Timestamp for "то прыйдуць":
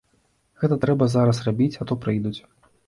1.91-2.39